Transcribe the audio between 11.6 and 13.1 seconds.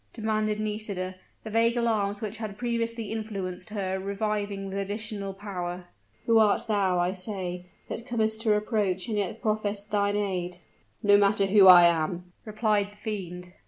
I am," replied the